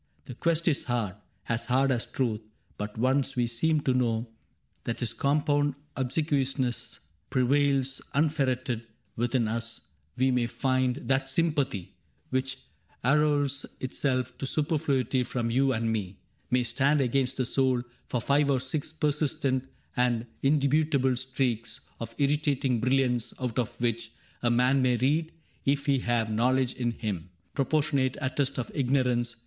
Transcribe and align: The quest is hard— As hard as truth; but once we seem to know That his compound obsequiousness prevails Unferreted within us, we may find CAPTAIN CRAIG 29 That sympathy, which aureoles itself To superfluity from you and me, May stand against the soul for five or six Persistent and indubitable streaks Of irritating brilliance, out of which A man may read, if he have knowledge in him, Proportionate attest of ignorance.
The 0.25 0.33
quest 0.33 0.67
is 0.67 0.85
hard— 0.85 1.13
As 1.47 1.65
hard 1.65 1.91
as 1.91 2.07
truth; 2.07 2.41
but 2.79 2.97
once 2.97 3.35
we 3.35 3.45
seem 3.45 3.81
to 3.81 3.93
know 3.93 4.31
That 4.85 4.99
his 4.99 5.13
compound 5.13 5.75
obsequiousness 5.95 6.99
prevails 7.29 8.01
Unferreted 8.15 8.81
within 9.15 9.47
us, 9.47 9.79
we 10.17 10.31
may 10.31 10.47
find 10.47 10.95
CAPTAIN 10.95 11.05
CRAIG 11.07 11.07
29 11.07 11.07
That 11.19 11.29
sympathy, 11.29 11.95
which 12.31 12.57
aureoles 13.03 13.67
itself 13.79 14.35
To 14.39 14.47
superfluity 14.47 15.23
from 15.23 15.51
you 15.51 15.71
and 15.71 15.91
me, 15.91 16.17
May 16.49 16.63
stand 16.63 16.99
against 16.99 17.37
the 17.37 17.45
soul 17.45 17.83
for 18.07 18.19
five 18.19 18.49
or 18.49 18.59
six 18.59 18.91
Persistent 18.91 19.65
and 19.95 20.25
indubitable 20.41 21.15
streaks 21.15 21.79
Of 21.99 22.15
irritating 22.17 22.79
brilliance, 22.79 23.35
out 23.39 23.59
of 23.59 23.79
which 23.79 24.11
A 24.41 24.49
man 24.49 24.81
may 24.81 24.97
read, 24.97 25.31
if 25.63 25.85
he 25.85 25.99
have 25.99 26.31
knowledge 26.31 26.73
in 26.73 26.93
him, 26.93 27.29
Proportionate 27.53 28.17
attest 28.19 28.57
of 28.57 28.71
ignorance. 28.73 29.35